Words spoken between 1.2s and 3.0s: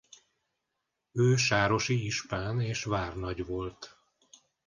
sárosi ispán és